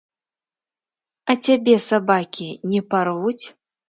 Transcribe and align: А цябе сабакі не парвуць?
А 1.33 1.35
цябе 1.47 1.75
сабакі 1.89 2.47
не 2.73 2.81
парвуць? 2.95 3.43